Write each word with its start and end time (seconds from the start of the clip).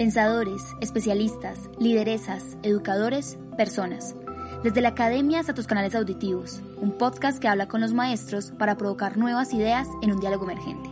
Pensadores, 0.00 0.62
especialistas, 0.80 1.58
lideresas, 1.78 2.56
educadores, 2.62 3.36
personas. 3.58 4.14
Desde 4.64 4.80
la 4.80 4.88
academia 4.88 5.40
hasta 5.40 5.52
tus 5.52 5.66
canales 5.66 5.94
auditivos, 5.94 6.62
un 6.78 6.96
podcast 6.96 7.38
que 7.38 7.48
habla 7.48 7.68
con 7.68 7.82
los 7.82 7.92
maestros 7.92 8.50
para 8.58 8.78
provocar 8.78 9.18
nuevas 9.18 9.52
ideas 9.52 9.86
en 10.00 10.12
un 10.12 10.20
diálogo 10.20 10.44
emergente. 10.44 10.88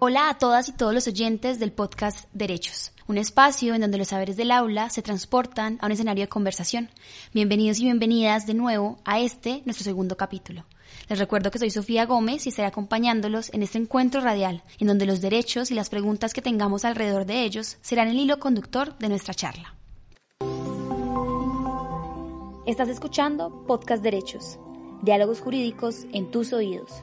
Hola 0.00 0.28
a 0.28 0.36
todas 0.36 0.68
y 0.68 0.72
todos 0.72 0.92
los 0.92 1.06
oyentes 1.06 1.58
del 1.60 1.72
podcast 1.72 2.28
Derechos, 2.34 2.92
un 3.06 3.16
espacio 3.16 3.74
en 3.74 3.80
donde 3.80 3.96
los 3.96 4.08
saberes 4.08 4.36
del 4.36 4.50
aula 4.50 4.90
se 4.90 5.00
transportan 5.00 5.78
a 5.80 5.86
un 5.86 5.92
escenario 5.92 6.24
de 6.24 6.28
conversación. 6.28 6.90
Bienvenidos 7.32 7.78
y 7.80 7.84
bienvenidas 7.84 8.46
de 8.46 8.52
nuevo 8.52 8.98
a 9.06 9.18
este, 9.18 9.62
nuestro 9.64 9.84
segundo 9.84 10.14
capítulo. 10.14 10.66
Les 11.08 11.18
recuerdo 11.18 11.50
que 11.50 11.58
soy 11.58 11.70
Sofía 11.70 12.06
Gómez 12.06 12.46
y 12.46 12.50
estaré 12.50 12.68
acompañándolos 12.68 13.52
en 13.52 13.62
este 13.62 13.78
encuentro 13.78 14.20
radial, 14.20 14.62
en 14.78 14.88
donde 14.88 15.06
los 15.06 15.20
derechos 15.20 15.70
y 15.70 15.74
las 15.74 15.90
preguntas 15.90 16.34
que 16.34 16.42
tengamos 16.42 16.84
alrededor 16.84 17.26
de 17.26 17.44
ellos 17.44 17.78
serán 17.80 18.08
el 18.08 18.18
hilo 18.18 18.38
conductor 18.38 18.96
de 18.98 19.08
nuestra 19.08 19.34
charla. 19.34 19.74
Estás 22.66 22.90
escuchando 22.90 23.64
Podcast 23.66 24.02
Derechos, 24.02 24.58
diálogos 25.02 25.40
jurídicos 25.40 26.06
en 26.12 26.30
tus 26.30 26.52
oídos. 26.52 27.02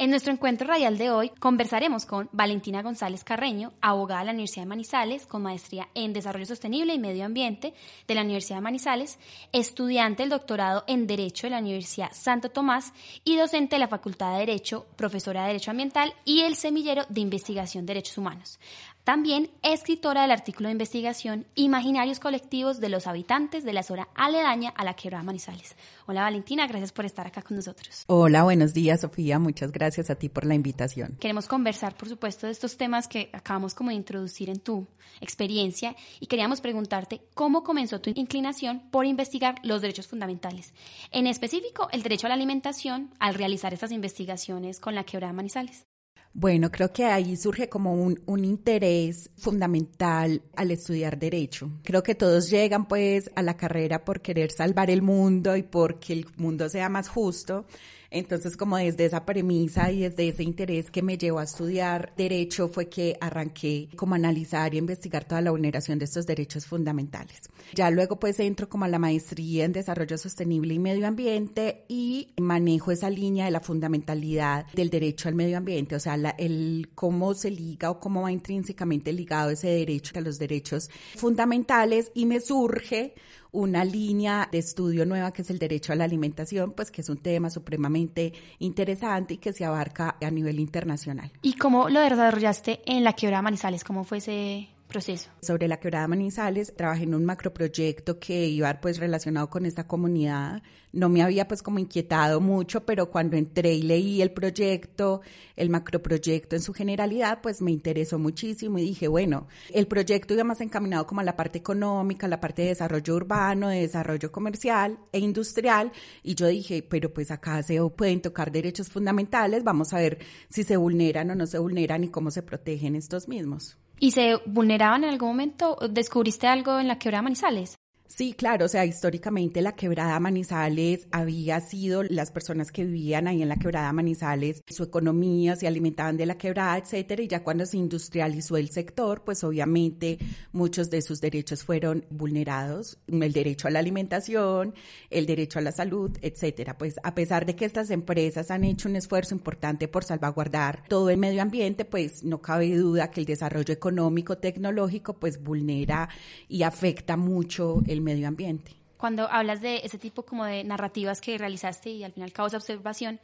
En 0.00 0.10
nuestro 0.10 0.32
encuentro 0.32 0.68
radial 0.68 0.96
de 0.96 1.10
hoy 1.10 1.30
conversaremos 1.40 2.06
con 2.06 2.28
Valentina 2.30 2.82
González 2.82 3.24
Carreño, 3.24 3.72
abogada 3.80 4.20
de 4.20 4.26
la 4.26 4.30
Universidad 4.30 4.62
de 4.62 4.68
Manizales, 4.68 5.26
con 5.26 5.42
maestría 5.42 5.88
en 5.96 6.12
Desarrollo 6.12 6.46
Sostenible 6.46 6.94
y 6.94 7.00
Medio 7.00 7.24
Ambiente 7.24 7.74
de 8.06 8.14
la 8.14 8.22
Universidad 8.22 8.58
de 8.58 8.62
Manizales, 8.62 9.18
estudiante 9.50 10.22
del 10.22 10.30
doctorado 10.30 10.84
en 10.86 11.08
Derecho 11.08 11.48
de 11.48 11.50
la 11.50 11.58
Universidad 11.58 12.12
Santo 12.12 12.48
Tomás 12.48 12.92
y 13.24 13.36
docente 13.38 13.74
de 13.74 13.80
la 13.80 13.88
Facultad 13.88 14.34
de 14.34 14.46
Derecho, 14.46 14.86
profesora 14.94 15.40
de 15.40 15.48
Derecho 15.48 15.72
Ambiental 15.72 16.14
y 16.24 16.42
el 16.42 16.54
semillero 16.54 17.02
de 17.08 17.20
Investigación 17.20 17.84
de 17.84 17.94
Derechos 17.94 18.18
Humanos. 18.18 18.60
También 19.08 19.48
escritora 19.62 20.20
del 20.20 20.32
artículo 20.32 20.68
de 20.68 20.72
investigación 20.72 21.46
Imaginarios 21.54 22.20
colectivos 22.20 22.78
de 22.78 22.90
los 22.90 23.06
habitantes 23.06 23.64
de 23.64 23.72
la 23.72 23.82
zona 23.82 24.06
aledaña 24.14 24.68
a 24.76 24.84
la 24.84 24.96
quebrada 24.96 25.24
Manizales. 25.24 25.76
Hola 26.04 26.24
Valentina, 26.24 26.66
gracias 26.66 26.92
por 26.92 27.06
estar 27.06 27.26
acá 27.26 27.40
con 27.40 27.56
nosotros. 27.56 28.04
Hola, 28.08 28.42
buenos 28.42 28.74
días 28.74 29.00
Sofía, 29.00 29.38
muchas 29.38 29.72
gracias 29.72 30.10
a 30.10 30.16
ti 30.16 30.28
por 30.28 30.44
la 30.44 30.54
invitación. 30.54 31.16
Queremos 31.20 31.48
conversar, 31.48 31.96
por 31.96 32.10
supuesto, 32.10 32.44
de 32.44 32.52
estos 32.52 32.76
temas 32.76 33.08
que 33.08 33.30
acabamos 33.32 33.74
como 33.74 33.88
de 33.88 33.96
introducir 33.96 34.50
en 34.50 34.60
tu 34.60 34.86
experiencia 35.22 35.96
y 36.20 36.26
queríamos 36.26 36.60
preguntarte 36.60 37.22
cómo 37.32 37.64
comenzó 37.64 38.02
tu 38.02 38.10
inclinación 38.14 38.90
por 38.90 39.06
investigar 39.06 39.54
los 39.62 39.80
derechos 39.80 40.06
fundamentales, 40.06 40.74
en 41.12 41.26
específico 41.26 41.88
el 41.92 42.02
derecho 42.02 42.26
a 42.26 42.28
la 42.28 42.34
alimentación 42.34 43.14
al 43.20 43.32
realizar 43.32 43.72
estas 43.72 43.90
investigaciones 43.90 44.80
con 44.80 44.94
la 44.94 45.04
quebrada 45.04 45.32
Manizales. 45.32 45.87
Bueno, 46.32 46.70
creo 46.70 46.92
que 46.92 47.04
ahí 47.04 47.36
surge 47.36 47.68
como 47.68 47.94
un, 47.94 48.20
un, 48.26 48.44
interés 48.44 49.30
fundamental 49.36 50.42
al 50.54 50.70
estudiar 50.70 51.18
derecho. 51.18 51.70
Creo 51.82 52.02
que 52.02 52.14
todos 52.14 52.48
llegan 52.50 52.86
pues 52.86 53.30
a 53.34 53.42
la 53.42 53.56
carrera 53.56 54.04
por 54.04 54.20
querer 54.20 54.52
salvar 54.52 54.90
el 54.90 55.02
mundo 55.02 55.56
y 55.56 55.62
porque 55.62 56.12
el 56.12 56.26
mundo 56.36 56.68
sea 56.68 56.88
más 56.88 57.08
justo. 57.08 57.66
Entonces, 58.10 58.56
como 58.56 58.78
desde 58.78 59.04
esa 59.04 59.26
premisa 59.26 59.92
y 59.92 60.00
desde 60.00 60.28
ese 60.28 60.42
interés 60.42 60.90
que 60.90 61.02
me 61.02 61.18
llevó 61.18 61.40
a 61.40 61.44
estudiar 61.44 62.14
derecho 62.16 62.68
fue 62.68 62.88
que 62.88 63.16
arranqué 63.20 63.88
como 63.96 64.14
a 64.14 64.16
analizar 64.16 64.74
y 64.74 64.78
investigar 64.78 65.26
toda 65.26 65.42
la 65.42 65.50
vulneración 65.50 65.98
de 65.98 66.06
estos 66.06 66.26
derechos 66.26 66.66
fundamentales. 66.66 67.50
Ya 67.74 67.90
luego 67.90 68.18
pues 68.18 68.40
entro 68.40 68.68
como 68.68 68.86
a 68.86 68.88
la 68.88 68.98
maestría 68.98 69.66
en 69.66 69.72
desarrollo 69.72 70.16
sostenible 70.16 70.72
y 70.72 70.78
medio 70.78 71.06
ambiente 71.06 71.84
y 71.88 72.32
manejo 72.40 72.92
esa 72.92 73.10
línea 73.10 73.44
de 73.44 73.50
la 73.50 73.60
fundamentalidad 73.60 74.66
del 74.72 74.88
derecho 74.88 75.28
al 75.28 75.34
medio 75.34 75.58
ambiente, 75.58 75.94
o 75.94 76.00
sea, 76.00 76.16
la, 76.16 76.30
el 76.30 76.90
cómo 76.94 77.34
se 77.34 77.50
liga 77.50 77.90
o 77.90 78.00
cómo 78.00 78.22
va 78.22 78.32
intrínsecamente 78.32 79.12
ligado 79.12 79.50
ese 79.50 79.68
derecho 79.68 80.12
a 80.18 80.22
los 80.22 80.38
derechos 80.38 80.88
fundamentales 81.16 82.10
y 82.14 82.24
me 82.24 82.40
surge 82.40 83.14
una 83.52 83.84
línea 83.84 84.48
de 84.50 84.58
estudio 84.58 85.06
nueva 85.06 85.32
que 85.32 85.42
es 85.42 85.50
el 85.50 85.58
derecho 85.58 85.92
a 85.92 85.96
la 85.96 86.04
alimentación, 86.04 86.72
pues 86.72 86.90
que 86.90 87.00
es 87.00 87.08
un 87.08 87.18
tema 87.18 87.50
supremamente 87.50 88.32
interesante 88.58 89.34
y 89.34 89.38
que 89.38 89.52
se 89.52 89.64
abarca 89.64 90.16
a 90.20 90.30
nivel 90.30 90.60
internacional. 90.60 91.30
¿Y 91.42 91.54
cómo 91.54 91.88
lo 91.88 92.00
desarrollaste 92.00 92.80
en 92.86 93.04
la 93.04 93.14
quebrada 93.14 93.42
Manizales? 93.42 93.84
¿Cómo 93.84 94.04
fue 94.04 94.18
ese 94.18 94.68
proceso? 94.88 95.30
Sobre 95.40 95.68
la 95.68 95.78
quebrada 95.78 96.08
Manizales, 96.08 96.74
trabajé 96.74 97.04
en 97.04 97.14
un 97.14 97.24
macroproyecto 97.24 98.18
que 98.18 98.46
iba 98.48 98.80
pues 98.80 98.98
relacionado 98.98 99.48
con 99.48 99.66
esta 99.66 99.86
comunidad. 99.86 100.62
No 100.92 101.08
me 101.08 101.22
había 101.22 101.46
pues 101.46 101.62
como 101.62 101.78
inquietado 101.78 102.40
mucho, 102.40 102.84
pero 102.84 103.10
cuando 103.10 103.36
entré 103.36 103.74
y 103.74 103.82
leí 103.82 104.22
el 104.22 104.32
proyecto, 104.32 105.20
el 105.54 105.70
macroproyecto 105.70 106.56
en 106.56 106.62
su 106.62 106.72
generalidad, 106.72 107.40
pues 107.42 107.60
me 107.60 107.70
interesó 107.70 108.18
muchísimo 108.18 108.78
y 108.78 108.82
dije, 108.82 109.06
bueno, 109.06 109.46
el 109.72 109.86
proyecto 109.86 110.34
iba 110.34 110.44
más 110.44 110.60
encaminado 110.60 111.06
como 111.06 111.20
a 111.20 111.24
la 111.24 111.36
parte 111.36 111.58
económica, 111.58 112.26
la 112.26 112.40
parte 112.40 112.62
de 112.62 112.68
desarrollo 112.68 113.14
urbano, 113.14 113.68
de 113.68 113.82
desarrollo 113.82 114.32
comercial 114.32 114.98
e 115.12 115.18
industrial. 115.18 115.92
Y 116.22 116.34
yo 116.34 116.46
dije, 116.46 116.82
pero 116.82 117.12
pues 117.12 117.30
acá 117.30 117.62
se 117.62 117.78
pueden 117.90 118.22
tocar 118.22 118.50
derechos 118.50 118.88
fundamentales, 118.88 119.62
vamos 119.62 119.92
a 119.92 119.98
ver 119.98 120.18
si 120.48 120.64
se 120.64 120.76
vulneran 120.76 121.30
o 121.30 121.34
no 121.34 121.46
se 121.46 121.58
vulneran 121.58 122.04
y 122.04 122.08
cómo 122.08 122.30
se 122.30 122.42
protegen 122.42 122.96
estos 122.96 123.28
mismos. 123.28 123.76
¿Y 124.00 124.12
se 124.12 124.36
vulneraban 124.46 125.04
en 125.04 125.10
algún 125.10 125.28
momento? 125.28 125.76
¿Descubriste 125.90 126.46
algo 126.46 126.78
en 126.78 126.88
la 126.88 126.98
quebrada 126.98 127.22
Manizales? 127.22 127.78
Sí, 128.10 128.32
claro, 128.32 128.64
o 128.64 128.68
sea, 128.68 128.86
históricamente 128.86 129.60
la 129.60 129.76
quebrada 129.76 130.18
Manizales 130.18 131.06
había 131.12 131.60
sido 131.60 132.02
las 132.02 132.30
personas 132.30 132.72
que 132.72 132.86
vivían 132.86 133.28
ahí 133.28 133.42
en 133.42 133.50
la 133.50 133.56
quebrada 133.56 133.92
Manizales, 133.92 134.62
su 134.66 134.82
economía 134.82 135.56
se 135.56 135.66
alimentaban 135.66 136.16
de 136.16 136.24
la 136.24 136.38
quebrada, 136.38 136.78
etcétera, 136.78 137.22
y 137.22 137.28
ya 137.28 137.44
cuando 137.44 137.66
se 137.66 137.76
industrializó 137.76 138.56
el 138.56 138.70
sector, 138.70 139.24
pues 139.24 139.44
obviamente 139.44 140.18
muchos 140.52 140.88
de 140.88 141.02
sus 141.02 141.20
derechos 141.20 141.62
fueron 141.64 142.06
vulnerados, 142.08 142.98
el 143.08 143.32
derecho 143.34 143.68
a 143.68 143.70
la 143.70 143.80
alimentación, 143.80 144.74
el 145.10 145.26
derecho 145.26 145.58
a 145.58 145.62
la 145.62 145.72
salud, 145.72 146.10
etcétera. 146.22 146.78
Pues 146.78 146.96
a 147.02 147.14
pesar 147.14 147.44
de 147.44 147.56
que 147.56 147.66
estas 147.66 147.90
empresas 147.90 148.50
han 148.50 148.64
hecho 148.64 148.88
un 148.88 148.96
esfuerzo 148.96 149.34
importante 149.34 149.86
por 149.86 150.02
salvaguardar 150.02 150.82
todo 150.88 151.10
el 151.10 151.18
medio 151.18 151.42
ambiente, 151.42 151.84
pues 151.84 152.24
no 152.24 152.40
cabe 152.40 152.74
duda 152.74 153.10
que 153.10 153.20
el 153.20 153.26
desarrollo 153.26 153.74
económico 153.74 154.38
tecnológico 154.38 155.20
pues 155.20 155.42
vulnera 155.42 156.08
y 156.48 156.62
afecta 156.62 157.18
mucho 157.18 157.82
el 157.86 157.97
medio 158.00 158.28
ambiente. 158.28 158.72
Cuando 158.96 159.28
hablas 159.30 159.60
de 159.60 159.82
ese 159.84 159.98
tipo 159.98 160.24
como 160.24 160.44
de 160.44 160.64
narrativas 160.64 161.20
que 161.20 161.38
realizaste 161.38 161.90
y 161.90 162.04
al 162.04 162.12
final 162.12 162.32
causa 162.32 162.56
observación, 162.56 163.20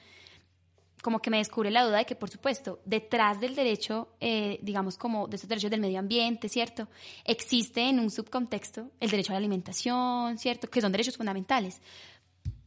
como 1.04 1.20
que 1.20 1.28
me 1.28 1.36
descubre 1.36 1.70
la 1.70 1.84
duda 1.84 1.98
de 1.98 2.06
que, 2.06 2.14
por 2.16 2.30
supuesto, 2.30 2.80
detrás 2.86 3.38
del 3.38 3.54
derecho, 3.54 4.08
eh, 4.20 4.58
digamos, 4.62 4.96
como 4.96 5.28
de 5.28 5.36
estos 5.36 5.50
derechos 5.50 5.70
del 5.70 5.80
medio 5.80 5.98
ambiente, 5.98 6.48
¿cierto? 6.48 6.88
Existe 7.26 7.82
en 7.82 8.00
un 8.00 8.10
subcontexto 8.10 8.90
el 9.00 9.10
derecho 9.10 9.32
a 9.32 9.34
la 9.34 9.38
alimentación, 9.38 10.38
¿cierto? 10.38 10.70
Que 10.70 10.80
son 10.80 10.92
derechos 10.92 11.18
fundamentales. 11.18 11.82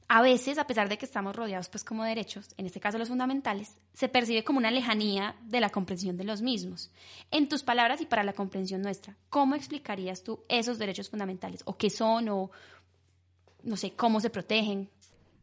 A 0.10 0.22
veces, 0.22 0.58
a 0.58 0.66
pesar 0.66 0.88
de 0.88 0.98
que 0.98 1.06
estamos 1.06 1.36
rodeados, 1.36 1.68
pues, 1.68 1.84
como 1.84 2.04
derechos, 2.04 2.50
en 2.56 2.66
este 2.66 2.80
caso 2.80 2.98
los 2.98 3.10
fundamentales, 3.10 3.74
se 3.94 4.08
percibe 4.08 4.46
como 4.46 4.60
una 4.60 4.72
lejanía 4.72 5.36
de 5.44 5.60
la 5.60 5.70
comprensión 5.70 6.16
de 6.16 6.24
los 6.24 6.42
mismos. 6.42 6.92
En 7.30 7.50
tus 7.50 7.62
palabras 7.62 8.00
y 8.00 8.06
para 8.06 8.24
la 8.24 8.32
comprensión 8.32 8.82
nuestra, 8.82 9.18
¿cómo 9.30 9.56
explicarías 9.56 10.24
tú 10.24 10.40
esos 10.48 10.78
derechos 10.78 11.10
fundamentales? 11.10 11.62
¿O 11.66 11.76
qué 11.78 11.90
son? 11.90 12.30
¿O, 12.30 12.52
no 13.64 13.76
sé, 13.76 13.92
cómo 13.92 14.22
se 14.22 14.30
protegen? 14.30 14.90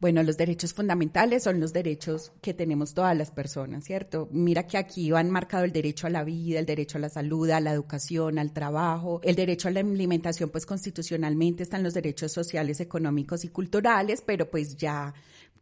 Bueno, 0.05 0.21
los 0.21 0.37
derechos 0.37 0.71
fundamentales 0.71 1.41
son 1.41 1.59
los 1.59 1.73
derechos 1.73 2.31
que 2.39 2.53
tenemos 2.53 2.93
todas 2.93 3.17
las 3.17 3.31
personas, 3.31 3.85
¿cierto? 3.85 4.29
Mira 4.31 4.67
que 4.67 4.77
aquí 4.77 5.09
van 5.09 5.31
marcado 5.31 5.63
el 5.63 5.71
derecho 5.71 6.05
a 6.05 6.11
la 6.11 6.23
vida, 6.23 6.59
el 6.59 6.67
derecho 6.67 6.99
a 6.99 7.01
la 7.01 7.09
salud, 7.09 7.49
a 7.49 7.59
la 7.59 7.71
educación, 7.71 8.37
al 8.37 8.53
trabajo, 8.53 9.19
el 9.23 9.35
derecho 9.35 9.67
a 9.67 9.71
la 9.71 9.79
alimentación, 9.79 10.51
pues 10.51 10.67
constitucionalmente 10.67 11.63
están 11.63 11.81
los 11.81 11.95
derechos 11.95 12.31
sociales, 12.31 12.81
económicos 12.81 13.45
y 13.45 13.47
culturales, 13.47 14.21
pero 14.23 14.47
pues 14.47 14.77
ya 14.77 15.11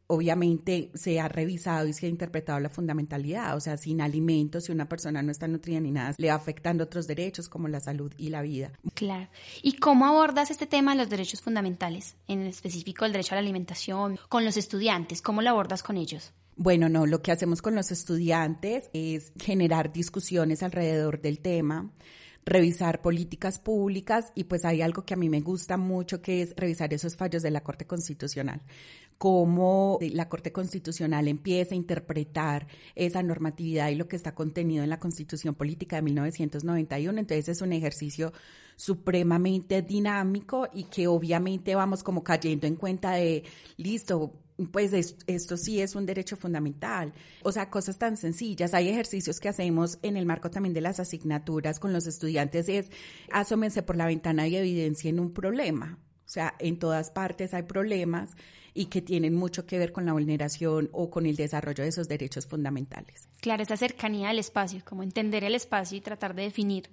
obviamente 0.07 0.91
se 0.94 1.19
ha 1.19 1.27
revisado 1.27 1.88
y 1.88 1.94
se 1.94 2.05
ha 2.05 2.09
interpretado 2.09 2.59
la 2.59 2.69
fundamentalidad, 2.69 3.55
o 3.55 3.59
sea, 3.59 3.77
sin 3.77 4.01
alimentos, 4.01 4.65
si 4.65 4.71
una 4.71 4.88
persona 4.88 5.21
no 5.21 5.31
está 5.31 5.47
nutrida 5.47 5.79
ni 5.79 5.91
nada, 5.91 6.13
le 6.17 6.29
va 6.29 6.35
afectando 6.35 6.83
otros 6.83 7.07
derechos 7.07 7.50
como 7.50 7.67
la 7.67 7.79
salud 7.79 8.13
y 8.17 8.29
la 8.29 8.41
vida. 8.41 8.71
Claro. 8.94 9.29
¿Y 9.61 9.77
cómo 9.77 10.05
abordas 10.05 10.51
este 10.51 10.67
tema 10.67 10.91
de 10.91 11.00
los 11.00 11.09
derechos 11.09 11.41
fundamentales, 11.41 12.15
en 12.27 12.44
específico 12.44 13.05
el 13.05 13.11
derecho 13.11 13.33
a 13.33 13.38
la 13.38 13.41
alimentación, 13.41 14.19
con 14.29 14.45
los 14.45 14.57
estudiantes? 14.57 15.21
¿Cómo 15.21 15.41
lo 15.41 15.50
abordas 15.50 15.83
con 15.83 15.97
ellos? 15.97 16.33
Bueno, 16.55 16.88
no, 16.88 17.07
lo 17.07 17.21
que 17.21 17.31
hacemos 17.31 17.61
con 17.61 17.73
los 17.73 17.91
estudiantes 17.91 18.89
es 18.94 19.33
generar 19.39 19.91
discusiones 19.91 20.61
alrededor 20.61 21.19
del 21.19 21.39
tema, 21.39 21.91
revisar 22.45 23.01
políticas 23.01 23.59
públicas 23.59 24.31
y 24.35 24.45
pues 24.45 24.65
hay 24.65 24.81
algo 24.81 25.05
que 25.05 25.13
a 25.13 25.17
mí 25.17 25.29
me 25.29 25.41
gusta 25.41 25.77
mucho 25.77 26.21
que 26.21 26.41
es 26.41 26.53
revisar 26.57 26.93
esos 26.93 27.15
fallos 27.15 27.41
de 27.41 27.51
la 27.51 27.61
Corte 27.63 27.85
Constitucional 27.85 28.61
cómo 29.23 29.99
la 30.01 30.27
Corte 30.27 30.51
Constitucional 30.51 31.29
empieza 31.29 31.73
a 31.73 31.77
interpretar 31.77 32.67
esa 32.93 33.23
normatividad 33.23 33.87
y 33.89 33.95
lo 33.95 34.07
que 34.07 34.17
está 34.17 34.35
contenido 34.35 34.83
en 34.83 34.89
la 34.89 34.99
Constitución 34.99 35.55
Política 35.55 35.95
de 35.95 36.01
1991. 36.01 37.19
Entonces 37.19 37.47
es 37.47 37.61
un 37.61 37.71
ejercicio 37.71 38.33
supremamente 38.75 39.81
dinámico 39.81 40.67
y 40.73 40.85
que 40.85 41.07
obviamente 41.07 41.73
vamos 41.73 42.03
como 42.03 42.21
cayendo 42.21 42.67
en 42.67 42.75
cuenta 42.75 43.13
de, 43.13 43.43
listo, 43.77 44.33
pues 44.71 44.94
esto 45.27 45.57
sí 45.57 45.81
es 45.81 45.95
un 45.95 46.05
derecho 46.05 46.38
fundamental. 46.38 47.13
O 47.41 47.51
sea, 47.51 47.69
cosas 47.69 47.97
tan 47.97 48.17
sencillas. 48.17 48.73
Hay 48.73 48.89
ejercicios 48.89 49.39
que 49.39 49.50
hacemos 49.50 50.00
en 50.01 50.17
el 50.17 50.25
marco 50.25 50.51
también 50.51 50.73
de 50.73 50.81
las 50.81 51.00
asignaturas 51.00 51.79
con 51.79 51.94
los 51.94 52.07
estudiantes, 52.07 52.69
es 52.69 52.89
asómense 53.31 53.83
por 53.83 53.95
la 53.95 54.05
ventana 54.05 54.47
y 54.47 54.55
evidencien 54.55 55.19
un 55.19 55.33
problema. 55.33 56.00
O 56.25 56.29
sea, 56.33 56.55
en 56.59 56.79
todas 56.79 57.11
partes 57.11 57.53
hay 57.53 57.63
problemas 57.63 58.31
y 58.73 58.85
que 58.85 59.01
tienen 59.01 59.35
mucho 59.35 59.65
que 59.65 59.77
ver 59.77 59.91
con 59.91 60.05
la 60.05 60.13
vulneración 60.13 60.89
o 60.91 61.09
con 61.09 61.25
el 61.25 61.35
desarrollo 61.35 61.83
de 61.83 61.89
esos 61.89 62.07
derechos 62.07 62.47
fundamentales. 62.47 63.27
Claro, 63.39 63.61
esa 63.61 63.77
cercanía 63.77 64.29
al 64.29 64.39
espacio, 64.39 64.81
como 64.83 65.03
entender 65.03 65.44
el 65.44 65.53
espacio 65.53 65.97
y 65.97 66.01
tratar 66.01 66.33
de 66.33 66.44
definir 66.44 66.89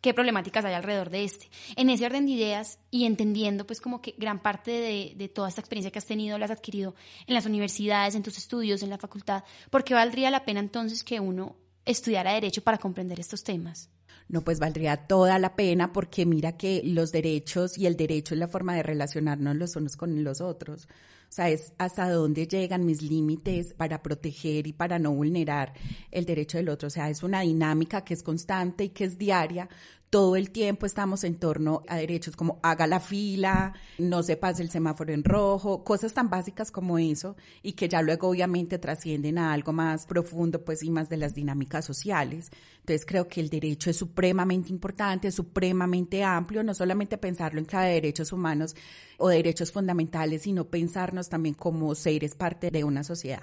qué 0.00 0.14
problemáticas 0.14 0.64
hay 0.64 0.74
alrededor 0.74 1.10
de 1.10 1.24
este. 1.24 1.48
En 1.76 1.90
ese 1.90 2.06
orden 2.06 2.26
de 2.26 2.32
ideas 2.32 2.78
y 2.90 3.04
entendiendo 3.04 3.66
pues 3.66 3.80
como 3.80 4.00
que 4.00 4.14
gran 4.18 4.40
parte 4.40 4.70
de, 4.70 5.14
de, 5.16 5.28
toda 5.28 5.48
esta 5.48 5.60
experiencia 5.60 5.90
que 5.90 5.98
has 5.98 6.06
tenido 6.06 6.38
la 6.38 6.44
has 6.46 6.50
adquirido 6.50 6.94
en 7.26 7.34
las 7.34 7.46
universidades, 7.46 8.14
en 8.14 8.22
tus 8.22 8.38
estudios, 8.38 8.82
en 8.82 8.90
la 8.90 8.98
facultad, 8.98 9.44
¿por 9.70 9.84
qué 9.84 9.94
valdría 9.94 10.30
la 10.30 10.44
pena 10.44 10.60
entonces 10.60 11.04
que 11.04 11.20
uno 11.20 11.56
estudiara 11.84 12.32
derecho 12.32 12.62
para 12.62 12.78
comprender 12.78 13.18
estos 13.18 13.42
temas? 13.42 13.90
No, 14.28 14.42
pues 14.42 14.58
valdría 14.58 14.96
toda 15.06 15.38
la 15.38 15.56
pena 15.56 15.92
porque 15.92 16.26
mira 16.26 16.56
que 16.56 16.82
los 16.84 17.12
derechos 17.12 17.78
y 17.78 17.86
el 17.86 17.96
derecho 17.96 18.34
es 18.34 18.40
la 18.40 18.48
forma 18.48 18.74
de 18.74 18.82
relacionarnos 18.82 19.56
los 19.56 19.74
unos 19.76 19.96
con 19.96 20.22
los 20.22 20.42
otros. 20.42 20.86
O 21.28 21.32
sea, 21.32 21.50
es 21.50 21.74
hasta 21.76 22.10
dónde 22.10 22.46
llegan 22.46 22.86
mis 22.86 23.02
límites 23.02 23.74
para 23.74 24.02
proteger 24.02 24.66
y 24.66 24.72
para 24.72 24.98
no 24.98 25.12
vulnerar 25.12 25.74
el 26.10 26.24
derecho 26.24 26.56
del 26.56 26.70
otro. 26.70 26.88
O 26.88 26.90
sea, 26.90 27.10
es 27.10 27.22
una 27.22 27.42
dinámica 27.42 28.02
que 28.02 28.14
es 28.14 28.22
constante 28.22 28.84
y 28.84 28.88
que 28.88 29.04
es 29.04 29.18
diaria, 29.18 29.68
todo 30.10 30.36
el 30.36 30.50
tiempo 30.50 30.86
estamos 30.86 31.24
en 31.24 31.36
torno 31.36 31.82
a 31.86 31.96
derechos 31.96 32.34
como 32.34 32.58
haga 32.62 32.86
la 32.86 33.00
fila, 33.00 33.74
no 33.98 34.22
se 34.22 34.36
pase 34.36 34.62
el 34.62 34.70
semáforo 34.70 35.12
en 35.12 35.22
rojo, 35.22 35.84
cosas 35.84 36.14
tan 36.14 36.30
básicas 36.30 36.70
como 36.70 36.98
eso 36.98 37.36
y 37.62 37.72
que 37.72 37.88
ya 37.88 38.00
luego 38.00 38.28
obviamente 38.28 38.78
trascienden 38.78 39.38
a 39.38 39.52
algo 39.52 39.72
más 39.72 40.06
profundo 40.06 40.64
pues 40.64 40.82
y 40.82 40.90
más 40.90 41.08
de 41.08 41.18
las 41.18 41.34
dinámicas 41.34 41.84
sociales. 41.84 42.50
Entonces 42.80 43.04
creo 43.04 43.28
que 43.28 43.40
el 43.40 43.50
derecho 43.50 43.90
es 43.90 43.96
supremamente 43.96 44.70
importante, 44.70 45.30
supremamente 45.30 46.24
amplio, 46.24 46.62
no 46.62 46.72
solamente 46.72 47.18
pensarlo 47.18 47.58
en 47.58 47.66
clave 47.66 47.88
de 47.88 47.94
derechos 47.94 48.32
humanos 48.32 48.74
o 49.18 49.28
derechos 49.28 49.72
fundamentales, 49.72 50.42
sino 50.42 50.64
pensarnos 50.64 51.28
también 51.28 51.54
como 51.54 51.94
seres 51.94 52.34
parte 52.34 52.70
de 52.70 52.84
una 52.84 53.04
sociedad. 53.04 53.42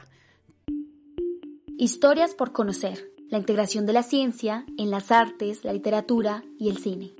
Historias 1.77 2.33
por 2.33 2.53
conocer 2.53 3.14
la 3.29 3.37
integración 3.37 3.85
de 3.85 3.93
la 3.93 4.03
ciencia 4.03 4.65
en 4.77 4.91
las 4.91 5.11
artes, 5.11 5.63
la 5.63 5.73
literatura 5.73 6.43
y 6.59 6.69
el 6.69 6.77
cine. 6.77 7.13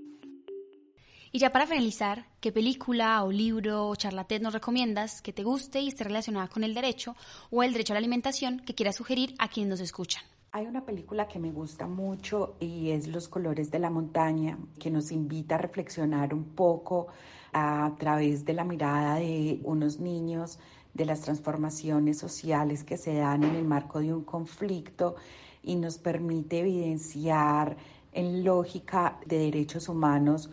Y 1.32 1.40
ya 1.40 1.52
para 1.52 1.68
finalizar, 1.68 2.28
¿qué 2.40 2.52
película 2.52 3.22
o 3.24 3.32
libro 3.32 3.90
o 3.90 3.96
charlatet 3.96 4.42
nos 4.42 4.54
recomiendas 4.54 5.22
que 5.22 5.34
te 5.34 5.44
guste 5.44 5.82
y 5.82 5.90
esté 5.90 6.06
relacionada 6.06 6.48
con 6.48 6.64
el 6.64 6.74
derecho 6.74 7.16
o 7.52 7.62
el 7.62 7.74
derecho 7.74 7.92
a 7.92 7.96
la 7.96 8.00
alimentación 8.00 8.60
que 8.60 8.74
quieras 8.74 8.96
sugerir 8.96 9.36
a 9.40 9.50
quienes 9.50 9.72
nos 9.72 9.80
escuchan? 9.82 10.24
Hay 10.54 10.68
una 10.68 10.86
película 10.86 11.28
que 11.28 11.38
me 11.38 11.52
gusta 11.52 11.88
mucho 11.88 12.56
y 12.62 12.92
es 12.92 13.08
Los 13.08 13.28
colores 13.28 13.70
de 13.70 13.80
la 13.80 13.90
montaña, 13.90 14.58
que 14.80 14.90
nos 14.90 15.12
invita 15.12 15.56
a 15.56 15.58
reflexionar 15.58 16.34
un 16.34 16.46
poco 16.46 17.08
a 17.52 17.94
través 18.00 18.46
de 18.46 18.54
la 18.54 18.64
mirada 18.64 19.16
de 19.16 19.60
unos 19.64 20.00
niños, 20.00 20.60
de 20.94 21.04
las 21.04 21.20
transformaciones 21.20 22.18
sociales 22.18 22.86
que 22.86 22.96
se 22.96 23.16
dan 23.16 23.44
en 23.44 23.56
el 23.56 23.66
marco 23.66 24.00
de 24.00 24.14
un 24.14 24.24
conflicto 24.24 25.18
y 25.66 25.76
nos 25.76 25.98
permite 25.98 26.60
evidenciar 26.60 27.76
en 28.14 28.44
lógica 28.44 29.20
de 29.26 29.40
derechos 29.40 29.90
humanos 29.90 30.50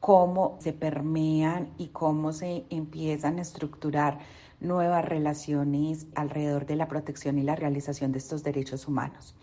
cómo 0.00 0.56
se 0.58 0.72
permean 0.72 1.70
y 1.78 1.88
cómo 1.88 2.32
se 2.32 2.64
empiezan 2.70 3.38
a 3.38 3.42
estructurar 3.42 4.18
nuevas 4.60 5.04
relaciones 5.04 6.06
alrededor 6.14 6.66
de 6.66 6.76
la 6.76 6.88
protección 6.88 7.38
y 7.38 7.42
la 7.42 7.54
realización 7.54 8.12
de 8.12 8.18
estos 8.18 8.42
derechos 8.42 8.88
humanos. 8.88 9.34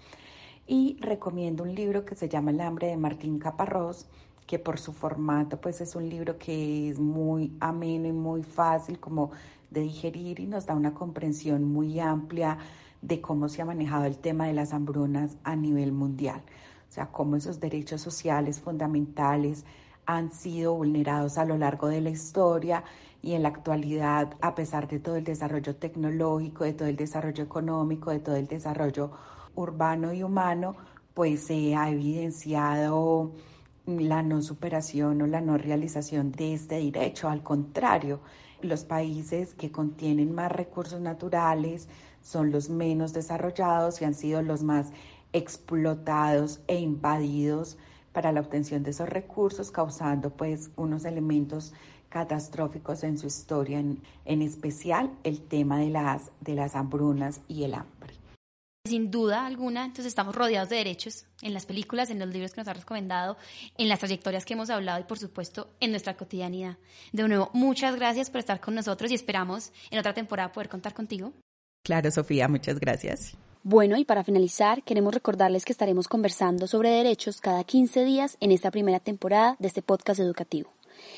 Y 0.67 0.97
recomiendo 0.99 1.63
un 1.63 1.73
libro 1.73 2.05
que 2.05 2.15
se 2.15 2.29
llama 2.29 2.51
El 2.51 2.61
hambre 2.61 2.87
de 2.87 2.97
Martín 2.97 3.39
Caparrós, 3.39 4.07
que 4.45 4.59
por 4.59 4.79
su 4.79 4.91
formato 4.91 5.61
pues 5.61 5.81
es 5.81 5.95
un 5.95 6.09
libro 6.09 6.37
que 6.37 6.89
es 6.89 6.99
muy 6.99 7.55
ameno 7.59 8.07
y 8.07 8.11
muy 8.11 8.43
fácil 8.43 8.99
como 8.99 9.31
de 9.69 9.81
digerir 9.81 10.39
y 10.39 10.47
nos 10.47 10.65
da 10.65 10.75
una 10.75 10.93
comprensión 10.93 11.63
muy 11.63 11.99
amplia 11.99 12.57
de 13.01 13.21
cómo 13.21 13.49
se 13.49 13.61
ha 13.61 13.65
manejado 13.65 14.05
el 14.05 14.17
tema 14.17 14.47
de 14.47 14.53
las 14.53 14.73
hambrunas 14.73 15.37
a 15.43 15.55
nivel 15.55 15.91
mundial. 15.91 16.41
O 16.89 16.93
sea, 16.93 17.07
cómo 17.07 17.35
esos 17.35 17.59
derechos 17.59 18.01
sociales 18.01 18.59
fundamentales 18.59 19.65
han 20.05 20.31
sido 20.31 20.73
vulnerados 20.73 21.37
a 21.37 21.45
lo 21.45 21.57
largo 21.57 21.87
de 21.87 22.01
la 22.01 22.09
historia 22.09 22.83
y 23.21 23.33
en 23.33 23.43
la 23.43 23.49
actualidad, 23.49 24.35
a 24.41 24.55
pesar 24.55 24.87
de 24.87 24.99
todo 24.99 25.15
el 25.15 25.23
desarrollo 25.23 25.75
tecnológico, 25.75 26.63
de 26.63 26.73
todo 26.73 26.87
el 26.87 26.95
desarrollo 26.95 27.43
económico, 27.43 28.11
de 28.11 28.19
todo 28.19 28.35
el 28.35 28.47
desarrollo 28.47 29.11
urbano 29.55 30.13
y 30.13 30.23
humano, 30.23 30.75
pues 31.13 31.43
se 31.43 31.75
ha 31.75 31.89
evidenciado 31.89 33.31
la 33.85 34.23
no 34.23 34.41
superación 34.41 35.21
o 35.21 35.27
la 35.27 35.41
no 35.41 35.57
realización 35.57 36.31
de 36.31 36.53
este 36.53 36.75
derecho. 36.75 37.29
Al 37.29 37.43
contrario, 37.43 38.21
los 38.61 38.85
países 38.85 39.53
que 39.53 39.71
contienen 39.71 40.33
más 40.33 40.51
recursos 40.51 41.01
naturales, 41.01 41.87
son 42.21 42.51
los 42.51 42.69
menos 42.69 43.13
desarrollados 43.13 44.01
y 44.01 44.05
han 44.05 44.13
sido 44.13 44.41
los 44.41 44.63
más 44.63 44.91
explotados 45.33 46.59
e 46.67 46.79
invadidos 46.79 47.77
para 48.13 48.31
la 48.31 48.41
obtención 48.41 48.83
de 48.83 48.91
esos 48.91 49.09
recursos, 49.09 49.71
causando 49.71 50.31
pues 50.31 50.71
unos 50.75 51.05
elementos 51.05 51.73
catastróficos 52.09 53.03
en 53.03 53.17
su 53.17 53.27
historia, 53.27 53.79
en, 53.79 54.01
en 54.25 54.41
especial 54.41 55.11
el 55.23 55.41
tema 55.41 55.79
de 55.79 55.89
las, 55.89 56.31
de 56.41 56.55
las 56.55 56.75
hambrunas 56.75 57.39
y 57.47 57.63
el 57.63 57.73
hambre. 57.73 58.21
Sin 58.85 59.11
duda 59.11 59.45
alguna, 59.45 59.85
entonces 59.85 60.07
estamos 60.07 60.35
rodeados 60.35 60.67
de 60.69 60.77
derechos 60.77 61.25
en 61.43 61.53
las 61.53 61.67
películas, 61.67 62.09
en 62.09 62.17
los 62.17 62.27
libros 62.29 62.51
que 62.51 62.61
nos 62.61 62.67
ha 62.67 62.73
recomendado, 62.73 63.37
en 63.77 63.87
las 63.87 63.99
trayectorias 63.99 64.43
que 64.43 64.53
hemos 64.53 64.71
hablado 64.71 64.99
y 64.99 65.03
por 65.03 65.19
supuesto 65.19 65.69
en 65.79 65.91
nuestra 65.91 66.17
cotidianidad. 66.17 66.77
De 67.13 67.27
nuevo, 67.27 67.51
muchas 67.53 67.95
gracias 67.95 68.31
por 68.31 68.39
estar 68.39 68.59
con 68.59 68.73
nosotros 68.73 69.11
y 69.11 69.13
esperamos 69.13 69.71
en 69.91 69.99
otra 69.99 70.15
temporada 70.15 70.51
poder 70.51 70.67
contar 70.67 70.95
contigo. 70.95 71.31
Claro, 71.83 72.11
Sofía, 72.11 72.47
muchas 72.47 72.79
gracias. 72.79 73.35
Bueno, 73.63 73.97
y 73.97 74.05
para 74.05 74.23
finalizar, 74.23 74.83
queremos 74.83 75.13
recordarles 75.13 75.65
que 75.65 75.71
estaremos 75.71 76.07
conversando 76.07 76.67
sobre 76.67 76.89
derechos 76.89 77.41
cada 77.41 77.63
15 77.63 78.05
días 78.05 78.37
en 78.39 78.51
esta 78.51 78.71
primera 78.71 78.99
temporada 78.99 79.55
de 79.59 79.67
este 79.67 79.81
podcast 79.81 80.19
educativo. 80.19 80.71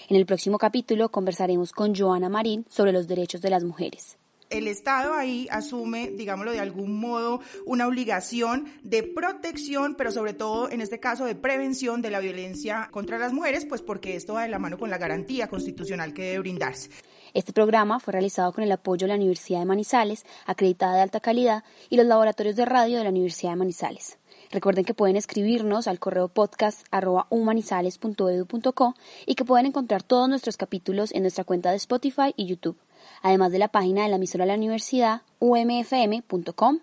En 0.10 0.17
el 0.17 0.25
próximo 0.25 0.58
capítulo 0.58 1.10
conversaremos 1.10 1.72
con 1.72 1.96
Joana 1.96 2.29
Marín 2.29 2.65
sobre 2.70 2.91
los 2.91 3.08
derechos 3.08 3.41
de 3.41 3.50
las 3.50 3.63
mujeres 3.63 4.17
el 4.50 4.68
Estado 4.68 5.14
ahí 5.14 5.48
asume, 5.52 6.12
digámoslo 6.12 6.52
de 6.52 6.60
algún 6.60 7.00
modo, 7.00 7.42
una 7.66 7.88
obligación 7.88 8.68
de 8.84 9.04
protección, 9.04 9.96
pero 9.96 10.12
sobre 10.12 10.34
todo 10.34 10.70
en 10.70 10.82
este 10.82 11.00
caso 11.00 11.26
de 11.26 11.36
prevención 11.36 12.02
de 12.02 12.12
la 12.12 12.20
violencia 12.20 12.90
contra 12.92 13.18
las 13.18 13.34
mujeres, 13.34 13.66
pues 13.66 13.82
porque 13.82 14.16
esto 14.16 14.34
va 14.34 14.44
de 14.44 14.50
la 14.50 14.60
mano 14.60 14.78
con 14.78 14.90
la 14.90 14.98
garantía 14.98 15.48
constitucional 15.48 16.14
que 16.14 16.24
debe 16.24 16.40
brindarse. 16.40 16.90
Este 17.34 17.52
programa 17.52 18.00
fue 18.00 18.12
realizado 18.12 18.54
con 18.54 18.64
el 18.64 18.72
apoyo 18.72 19.06
de 19.06 19.14
la 19.14 19.16
Universidad 19.16 19.60
de 19.60 19.66
Manizales, 19.66 20.24
acreditada 20.46 20.96
de 20.96 21.02
alta 21.02 21.20
calidad, 21.20 21.64
y 21.90 21.98
los 21.98 22.06
laboratorios 22.06 22.56
de 22.56 22.66
radio 22.66 23.00
de 23.00 23.04
la 23.06 23.10
Universidad 23.10 23.54
de 23.54 23.58
Manizales. 23.58 24.20
Recuerden 24.54 24.86
que 24.86 24.94
pueden 24.94 25.16
escribirnos 25.16 25.88
al 25.88 25.98
correo 25.98 26.28
podcast 26.28 26.86
humanizales.edu.co 27.30 28.96
y 29.26 29.34
que 29.34 29.46
pueden 29.46 29.66
encontrar 29.66 30.04
todos 30.04 30.30
nuestros 30.30 30.58
capítulos 30.58 31.12
en 31.12 31.24
nuestra 31.24 31.44
cuenta 31.44 31.72
de 31.72 31.78
Spotify 31.78 32.36
y 32.38 32.46
YouTube, 32.46 32.78
además 33.24 33.52
de 33.52 33.58
la 33.58 33.70
página 33.70 34.04
de 34.04 34.10
la 34.10 34.18
emisora 34.18 34.46
de 34.46 34.52
la 34.52 34.58
universidad 34.58 35.24
umfm.com.co. 35.40 36.78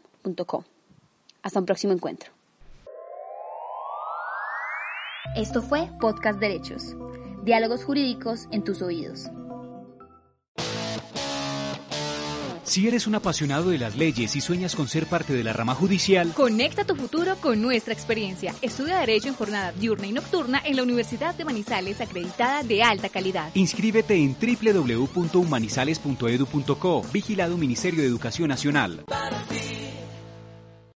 Hasta 1.45 1.61
un 1.61 1.67
próximo 1.67 1.93
encuentro. 1.93 2.33
Esto 5.37 5.63
fue 5.63 5.89
Podcast 6.01 6.41
Derechos, 6.41 6.97
diálogos 7.45 7.85
jurídicos 7.85 8.49
en 8.51 8.65
tus 8.65 8.83
oídos. 8.83 9.31
Si 12.71 12.87
eres 12.87 13.09
un 13.09 13.17
apasionado 13.17 13.71
de 13.71 13.79
las 13.79 13.97
leyes 13.97 14.37
y 14.37 14.41
sueñas 14.41 14.77
con 14.77 14.87
ser 14.87 15.07
parte 15.07 15.33
de 15.33 15.43
la 15.43 15.53
rama 15.53 15.75
judicial, 15.75 16.33
conecta 16.35 16.85
tu 16.85 16.95
futuro 16.95 17.35
con 17.41 17.61
nuestra 17.61 17.93
experiencia. 17.93 18.55
Estudia 18.63 19.01
Derecho 19.01 19.27
en 19.27 19.35
jornada 19.35 19.73
diurna 19.73 20.07
y 20.07 20.13
nocturna 20.13 20.63
en 20.65 20.77
la 20.77 20.85
Universidad 20.85 21.35
de 21.35 21.45
Manizales, 21.45 22.01
acreditada 22.01 22.63
de 22.63 22.85
alta 22.85 23.09
calidad. 23.09 23.51
Inscríbete 23.55 24.15
en 24.15 24.37
www.humanizales.edu.co, 24.41 27.03
vigilado 27.13 27.59
Ministerio 27.59 28.03
de 28.03 28.07
Educación 28.07 28.51
Nacional. 28.51 29.05